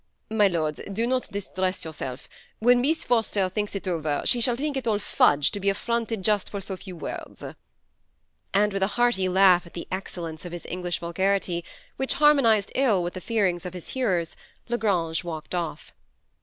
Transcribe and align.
My 0.31 0.47
lord, 0.47 0.79
do 0.91 1.05
not 1.05 1.29
distress 1.31 1.85
yourself; 1.85 2.27
when 2.57 2.81
Mees 2.81 3.03
Forster 3.03 3.47
think 3.49 3.75
it 3.75 3.87
over, 3.87 4.23
she 4.25 4.41
shall 4.41 4.55
think 4.55 4.75
it 4.75 4.87
all 4.87 4.97
fudge 4.97 5.51
to 5.51 5.59
be 5.59 5.67
affix>nted 5.69 6.21
just 6.21 6.49
for 6.49 6.59
so 6.59 6.75
few 6.75 6.95
words;" 6.95 7.43
and 8.51 8.73
with 8.73 8.81
a 8.81 8.87
hearty 8.97 9.29
laugh 9.29 9.67
at 9.67 9.75
the 9.75 9.87
excellence 9.91 10.43
of 10.43 10.53
his 10.53 10.65
English 10.65 10.97
vulgarity, 10.97 11.63
which 11.97 12.13
harmonized 12.15 12.71
ill 12.73 13.03
with 13.03 13.13
the 13.13 13.21
feelings 13.21 13.63
of 13.63 13.75
his 13.75 13.89
hearers, 13.89 14.35
La 14.69 14.77
Grange 14.77 15.23
walked 15.23 15.53
off. 15.53 15.93